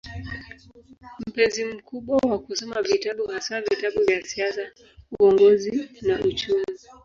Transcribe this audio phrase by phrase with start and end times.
[1.29, 4.61] Mpenzi mkubwa wa kusoma vitabu, haswa vitabu vya siasa,
[5.19, 6.65] uongozi na uchumi.